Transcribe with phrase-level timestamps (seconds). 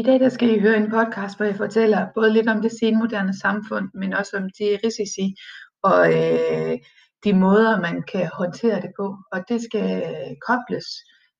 [0.00, 2.72] I dag der skal I høre en podcast, hvor jeg fortæller både lidt om det
[2.80, 5.26] senmoderne samfund, men også om de risici
[5.82, 6.78] og øh,
[7.24, 9.16] de måder, man kan håndtere det på.
[9.32, 10.88] Og det skal øh, kobles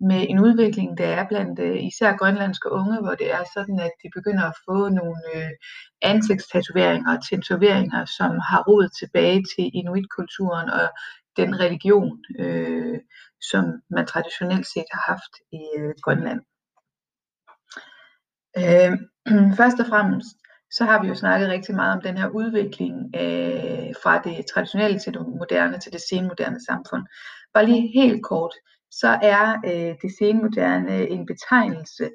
[0.00, 3.92] med en udvikling, der er blandt øh, især grønlandske unge, hvor det er sådan, at
[4.02, 5.52] de begynder at få nogle øh,
[6.02, 10.86] ansigtstatoveringer og tatoveringer, som har rod tilbage til inuitkulturen og
[11.36, 12.98] den religion, øh,
[13.50, 16.40] som man traditionelt set har haft i øh, Grønland.
[18.58, 18.92] Øh,
[19.58, 20.36] først og fremmest,
[20.70, 24.98] så har vi jo snakket rigtig meget om den her udvikling øh, fra det traditionelle
[24.98, 27.02] til det moderne til det senmoderne samfund.
[27.54, 28.54] Bare lige helt kort,
[28.90, 32.10] så er øh, det senmoderne en betegnelse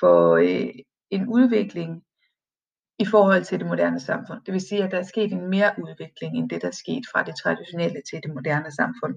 [0.00, 0.74] for øh,
[1.10, 2.02] en udvikling
[2.98, 4.40] i forhold til det moderne samfund.
[4.46, 7.04] Det vil sige, at der er sket en mere udvikling end det, der er sket
[7.12, 9.14] fra det traditionelle til det moderne samfund.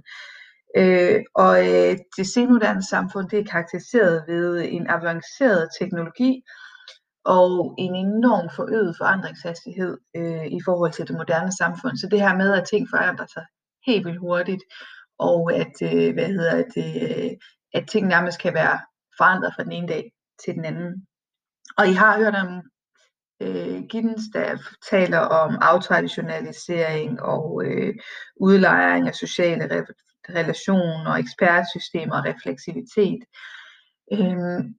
[0.78, 6.42] Øh, og øh, det senmoderne samfund det er karakteriseret ved en avanceret teknologi
[7.26, 11.98] og en enorm forøget forandringshastighed øh, i forhold til det moderne samfund.
[11.98, 13.46] Så det her med, at ting forandrer sig
[13.88, 14.64] helt vildt hurtigt,
[15.20, 17.32] og at, øh, hvad hedder det, øh,
[17.74, 18.80] at ting nærmest kan være
[19.18, 20.12] forandret fra den ene dag
[20.46, 21.08] til den anden.
[21.78, 22.62] Og I har hørt om
[23.42, 24.58] øh, Giddens, der
[24.92, 27.94] taler om aftraditionalisering og øh,
[28.40, 29.68] udlejring af sociale
[30.30, 33.24] relation og ekspertsystemer og refleksivitet.
[34.14, 34.76] Øhm,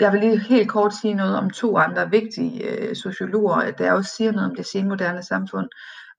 [0.00, 4.10] jeg vil lige helt kort sige noget om to andre vigtige øh, sociologer, der også
[4.16, 5.68] siger noget om det senmoderne samfund.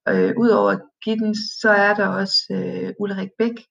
[0.10, 3.66] Øh, Udover Giddens, så er der også øh, Ulrik Bæk.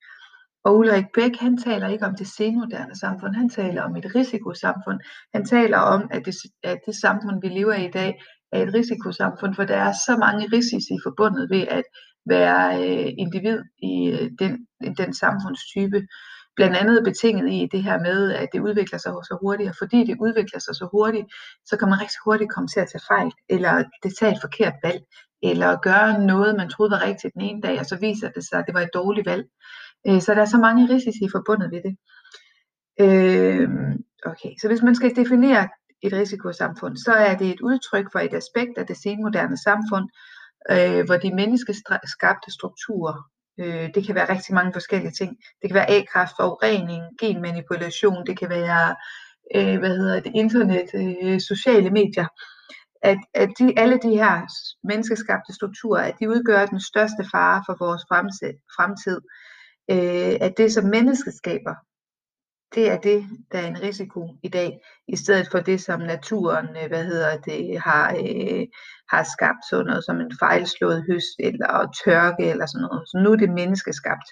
[0.65, 5.01] Og Ulrik Bæk, han taler ikke om det senmoderne samfund, han taler om et risikosamfund.
[5.35, 8.75] Han taler om, at det, at det samfund, vi lever i i dag, er et
[8.75, 11.85] risikosamfund, for der er så mange risici forbundet ved at
[12.29, 16.01] være øh, individ i øh, den, den samfundstype
[16.59, 20.05] blandt andet betinget i det her med, at det udvikler sig så hurtigt, og fordi
[20.05, 21.27] det udvikler sig så hurtigt,
[21.67, 24.77] så kan man rigtig hurtigt komme til at tage fejl, eller det tage et forkert
[24.83, 25.03] valg,
[25.43, 28.59] eller gøre noget, man troede var rigtigt den ene dag, og så viser det sig,
[28.59, 29.45] at det var et dårligt valg.
[30.09, 31.95] Øh, så der er så mange risici forbundet ved det.
[33.05, 33.69] Øh,
[34.31, 35.69] okay, så hvis man skal definere
[36.03, 40.07] et risikosamfund, så er det et udtryk for et aspekt af det senmoderne samfund,
[40.71, 43.31] øh, hvor de menneskeskabte strukturer
[43.61, 45.37] Øh, det kan være rigtig mange forskellige ting.
[45.63, 48.97] Det kan være A-kraft, forurening, genmanipulation, det kan være
[49.57, 52.27] øh, hvad hedder det, internet, øh, sociale medier.
[53.03, 54.47] At, at de, alle de her
[54.87, 58.03] menneskeskabte strukturer, at de udgør den største fare for vores
[58.77, 59.21] fremtid.
[59.91, 61.75] Øh, at det, som mennesket skaber,
[62.75, 66.67] det er det, der er en risiko i dag, i stedet for det, som naturen
[66.83, 68.67] øh, hvad hedder det, har, øh,
[69.11, 73.09] har skabt, sådan noget som en fejlslået høst eller tørke eller sådan noget.
[73.09, 74.29] Så nu er det menneskeskabt.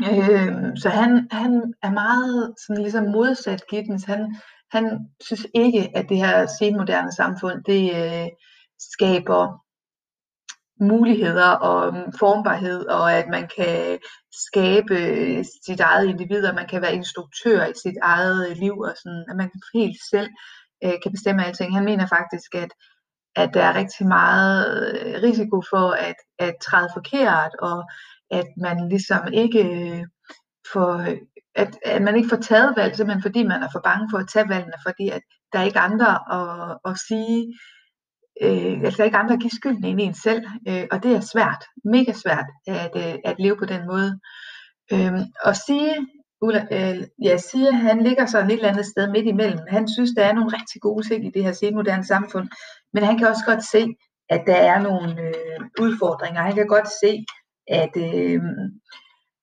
[0.00, 4.04] Øh, så han, han er meget sådan ligesom modsat Giddens.
[4.04, 4.36] Han,
[4.72, 8.28] han synes ikke, at det her senmoderne samfund, det øh,
[8.92, 9.64] skaber
[10.80, 13.98] muligheder og mm, formbarhed, og at man kan
[14.32, 14.96] skabe
[15.66, 19.24] sit eget individ, og man kan være instruktør i sit eget øh, liv, og sådan,
[19.30, 20.28] at man helt selv
[20.84, 21.74] øh, kan bestemme alting.
[21.74, 22.70] Han mener faktisk, at,
[23.36, 27.84] at der er rigtig meget øh, risiko for at, at træde forkert, og
[28.30, 30.04] at man ligesom ikke øh,
[30.72, 30.92] får,
[31.54, 34.28] at, at man ikke får taget valg, simpelthen fordi man er for bange for at
[34.28, 37.54] tage valgene, fordi at der er ikke andre at, at sige,
[38.42, 41.64] øh, altså ikke andre at give skylden end en selv, øh, og det er svært,
[41.84, 44.20] mega svært at, øh, at leve på den måde.
[44.92, 45.12] Øh,
[45.44, 45.94] og sige,
[46.42, 49.60] Ulla, øh, ja, siger, han ligger sådan et eller andet sted midt imellem.
[49.68, 52.48] Han synes, der er nogle rigtig gode ting i det her senmoderne samfund,
[52.92, 53.86] men han kan også godt se,
[54.28, 56.42] at der er nogle øh, udfordringer.
[56.42, 57.24] Han kan godt se,
[57.68, 58.40] at øh,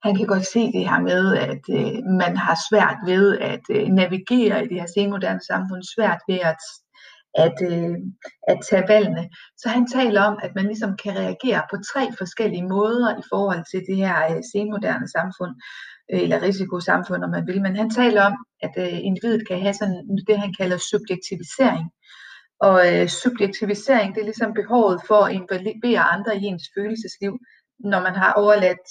[0.04, 3.88] han kan godt se det her med, at øh, man har svært ved at øh,
[3.88, 6.62] navigere i det her senmoderne samfund, svært ved at
[7.46, 7.96] at, øh,
[8.48, 9.30] at tage valgene.
[9.58, 13.64] Så han taler om, at man ligesom kan reagere på tre forskellige måder i forhold
[13.72, 15.54] til det her øh, senmoderne samfund,
[16.12, 17.62] øh, eller risikosamfund, om man vil.
[17.62, 21.88] Men han taler om, at øh, individet kan have sådan det, han kalder subjektivisering.
[22.60, 27.34] Og øh, subjektivisering, det er ligesom behovet for at involvere andre i ens følelsesliv,
[27.80, 28.88] når man har overladt,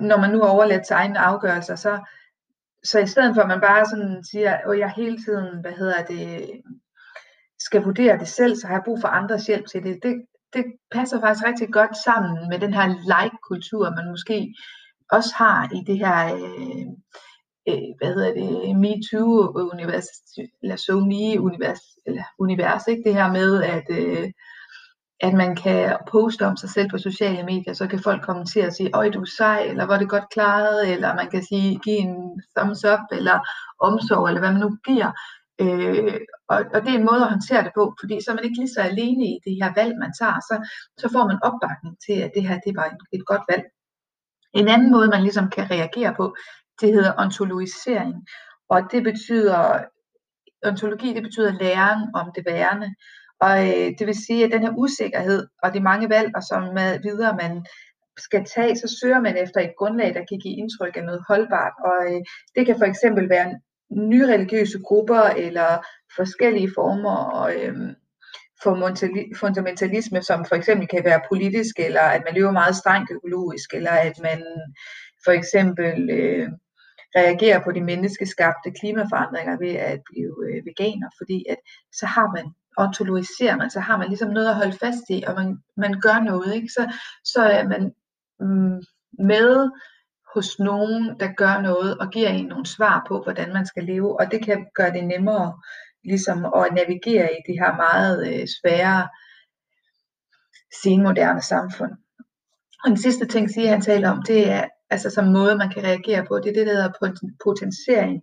[0.00, 1.92] når man nu har overladt til egne afgørelser, så,
[2.84, 6.04] så i stedet for at man bare sådan siger, at jeg hele tiden, hvad hedder
[6.04, 6.50] det,
[7.66, 9.98] skal vurdere det selv, så har jeg brug for andres hjælp til det.
[10.02, 10.14] Det,
[10.52, 14.54] det passer faktisk rigtig godt sammen med den her like-kultur, man måske
[15.10, 16.86] også har i det her, øh,
[17.68, 20.08] øh, hvad hedder det, MeToo-univers,
[20.62, 23.02] eller SoMe-univers, eller univers, ikke?
[23.06, 24.30] det her med, at, øh,
[25.20, 28.72] at man kan poste om sig selv på sociale medier, så kan folk kommentere og
[28.72, 31.96] sige, øj, du er sej, eller var det godt klaret, eller man kan sige, give
[31.96, 33.38] en thumbs up, eller
[33.80, 35.10] omsorg, eller hvad man nu giver.
[35.60, 38.44] Øh, og, og det er en måde at håndtere det på, fordi så er man
[38.44, 40.54] ikke lige så alene i det her valg, man tager, så,
[40.98, 43.64] så får man opbakning til, at det her det var et, et godt valg.
[44.54, 46.36] En anden måde, man ligesom kan reagere på,
[46.80, 48.14] det hedder ontologisering,
[48.68, 49.84] og det betyder,
[50.66, 52.94] ontologi det betyder læren om det værende,
[53.40, 56.62] og øh, det vil sige, at den her usikkerhed og de mange valg, og som
[56.62, 57.66] med videre man
[58.18, 61.72] skal tage, så søger man efter et grundlag, der kan give indtryk af noget holdbart.
[61.88, 62.20] Og øh,
[62.54, 63.60] det kan for eksempel være
[63.94, 65.86] nye religiøse grupper eller
[66.16, 67.74] forskellige former øh,
[68.62, 68.74] for
[69.36, 73.90] fundamentalisme, som for eksempel kan være politisk, eller at man lever meget strengt økologisk, eller
[73.90, 74.42] at man
[75.24, 76.48] for eksempel øh,
[77.16, 81.58] reagerer på de menneskeskabte klimaforandringer ved at blive øh, veganer, fordi at
[81.92, 82.46] så har man
[82.76, 86.18] ontologiserer man, så har man ligesom noget at holde fast i, og man, man gør
[86.24, 86.68] noget, ikke?
[86.68, 86.92] Så,
[87.24, 87.82] så er man
[88.40, 88.82] mm,
[89.18, 89.70] med
[90.34, 94.20] hos nogen, der gør noget og giver en nogle svar på, hvordan man skal leve,
[94.20, 95.60] og det kan gøre det nemmere
[96.04, 99.08] ligesom at navigere i det her meget øh, svære
[100.82, 101.92] senmoderne samfund.
[102.84, 105.84] Og den sidste ting, siger han taler om, det er altså som måde, man kan
[105.84, 108.22] reagere på, det er det, der hedder potentiering.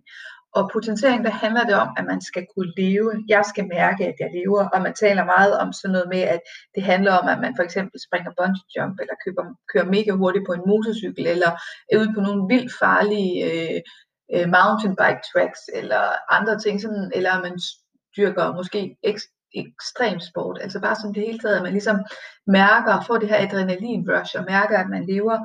[0.54, 3.24] Og potentiering, der handler det om, at man skal kunne leve.
[3.28, 4.68] Jeg skal mærke, at jeg lever.
[4.68, 6.40] Og man taler meget om sådan noget med, at
[6.74, 10.46] det handler om, at man for eksempel springer bungee jump, eller køber, kører mega hurtigt
[10.46, 11.50] på en motorcykel, eller
[11.92, 13.80] er ude på nogle vildt farlige øh,
[14.34, 16.02] øh mountain bike tracks, eller
[16.36, 17.56] andre ting, sådan, eller man
[18.16, 20.58] dyrker måske ek- ekstrem sport.
[20.60, 21.98] Altså bare som det hele taget, at man ligesom
[22.46, 25.38] mærker, får det her adrenalin rush, og mærker, at man lever.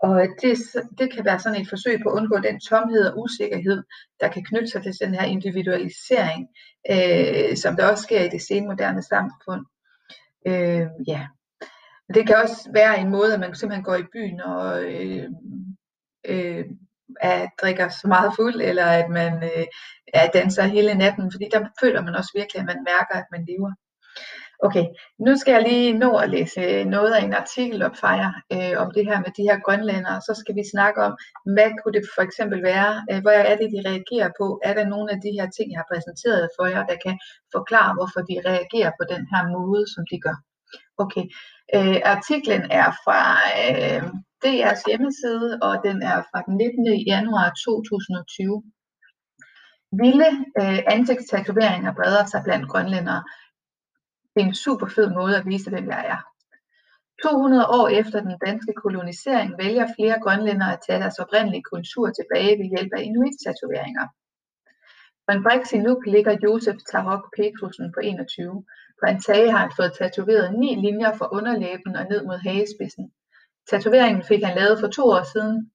[0.00, 0.58] Og det,
[0.98, 3.82] det kan være sådan et forsøg på at undgå den tomhed og usikkerhed,
[4.20, 6.48] der kan knytte sig til den her individualisering,
[6.90, 9.66] øh, som der også sker i det senmoderne samfund.
[10.46, 11.26] Øh, ja.
[12.14, 15.28] Det kan også være en måde, at man simpelthen går i byen og øh,
[16.26, 16.64] øh,
[17.20, 19.66] at drikker så meget fuld, eller at man øh,
[20.14, 23.46] at danser hele natten, fordi der føler man også virkelig, at man mærker, at man
[23.48, 23.72] lever.
[24.66, 24.86] Okay,
[25.26, 28.74] nu skal jeg lige nå at læse noget af en artikel op fra jer øh,
[28.82, 31.12] om det her med de her grønlændere, så skal vi snakke om,
[31.54, 34.46] hvad kunne det for eksempel være, øh, hvor er det, de reagerer på?
[34.68, 37.16] Er der nogle af de her ting, jeg har præsenteret for jer, der kan
[37.56, 40.36] forklare, hvorfor de reagerer på den her måde, som de gør?
[41.04, 41.24] Okay,
[41.76, 43.20] øh, artiklen er fra
[43.64, 44.02] øh,
[44.44, 46.86] DR's hjemmeside, og den er fra den 19.
[47.12, 48.62] januar 2020.
[50.00, 50.30] Vilde
[50.60, 53.22] øh, ansigtstatoveringer breder sig blandt grønlændere.
[54.38, 56.20] Det er en super fed måde at vise, hvem jeg er.
[57.22, 62.58] 200 år efter den danske kolonisering vælger flere grønlændere at tage deres oprindelige kultur tilbage
[62.58, 64.06] ved hjælp af inuit-tatoveringer.
[65.26, 65.80] På en briks i
[66.14, 68.64] ligger Josef Tarok Petrusen på 21.
[69.00, 73.12] På en tage har han fået tatoveret ni linjer fra underlæben og ned mod hagespidsen.
[73.70, 75.70] Tatoveringen fik han lavet for to år siden,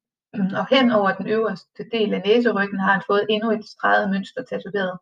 [0.60, 4.44] og hen over den øverste del af næseryggen har han fået endnu et streget mønster
[4.44, 4.98] tatoveret.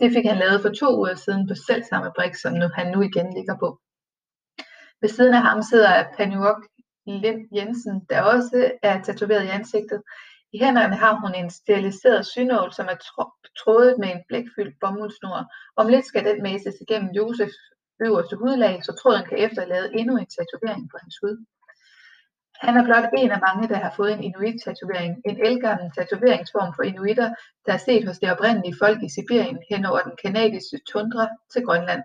[0.00, 2.86] Det fik han lavet for to uger siden på selv samme brik, som nu, han
[2.94, 3.68] nu igen ligger på.
[5.00, 6.60] Ved siden af ham sidder Panuok
[7.06, 10.02] Lind Jensen, der også er tatoveret i ansigtet.
[10.52, 12.98] I hænderne har hun en steriliseret synål, som er
[13.60, 15.40] trådet med en blækfyldt bomuldsnor.
[15.76, 17.58] Om lidt skal den mæses igennem Josefs
[18.06, 21.36] øverste hudlag, så tråden kan efterlade endnu en tatovering på hans hud.
[22.60, 26.82] Han er blot en af mange, der har fået en inuit-tatovering, en elgammel tatoveringsform for
[26.82, 27.34] inuitter,
[27.66, 31.62] der er set hos det oprindelige folk i Sibirien hen over den kanadiske tundra til
[31.64, 32.02] Grønland.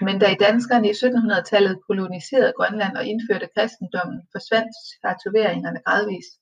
[0.00, 6.32] Men da i danskerne i 1700-tallet koloniserede Grønland og indførte kristendommen, forsvandt tatoveringerne gradvist.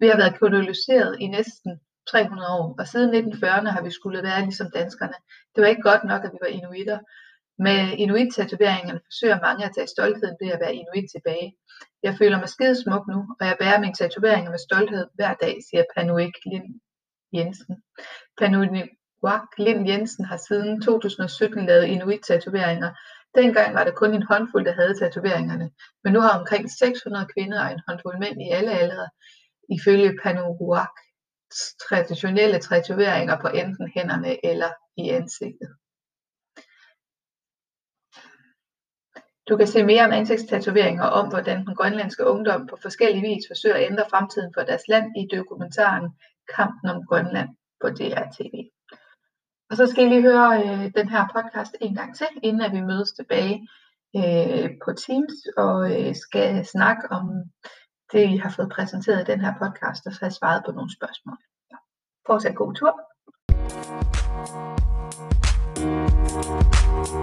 [0.00, 4.40] Vi har været koloniseret i næsten 300 år, og siden 1940'erne har vi skulle være
[4.40, 5.18] ligesom danskerne.
[5.54, 6.98] Det var ikke godt nok, at vi var inuitter.
[7.66, 11.56] Med inuit-tatoveringerne forsøger mange at tage stoltheden ved at være inuit tilbage.
[12.02, 15.56] Jeg føler mig skide smuk nu, og jeg bærer mine tatoveringer med stolthed hver dag,
[15.68, 16.80] siger Panuik Lind
[17.32, 17.76] Jensen.
[18.38, 18.70] Panuik
[19.58, 22.90] Lind Jensen har siden 2017 lavet inuit-tatoveringer.
[23.34, 25.70] Dengang var der kun en håndfuld, der havde tatoveringerne,
[26.04, 29.08] men nu har omkring 600 kvinder og en håndfuld mænd i alle aldre,
[29.76, 30.94] ifølge Panuak,
[31.88, 35.70] traditionelle tatoveringer på enten hænderne eller i ansigtet.
[39.48, 43.44] Du kan se mere om ansigtstatoveringer og om, hvordan den grønlandske ungdom på forskellige vis
[43.48, 46.10] forsøger at ændre fremtiden for deres land i dokumentaren
[46.56, 47.48] Kampen om Grønland
[47.80, 48.70] på DRTV.
[49.70, 52.72] Og så skal I lige høre øh, den her podcast en gang til, inden at
[52.72, 53.68] vi mødes tilbage
[54.16, 57.26] øh, på Teams og øh, skal snakke om
[58.12, 60.72] det, I har fået præsenteret i den her podcast, og så har jeg svaret på
[60.72, 61.36] nogle spørgsmål.
[61.70, 61.76] Ja.
[62.26, 62.94] Fortsat god tur.
[66.92, 67.14] Thank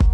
[0.00, 0.13] you.